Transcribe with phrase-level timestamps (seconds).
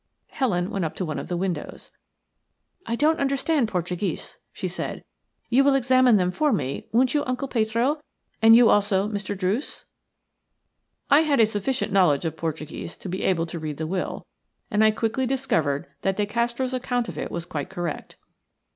[0.31, 1.91] Helen went up to one of the windows.
[2.87, 5.03] "I don't understand Portuguese," she said.
[5.47, 8.01] "You will examine them for me, won't you Uncle Petro,
[8.41, 9.37] and you also, Mr.
[9.37, 9.85] Druce?"
[11.11, 14.25] I had a sufficient knowledge of Portuguese to be able to read the will,
[14.71, 18.15] and I quickly discovered that De Castro's account of it was quite correct.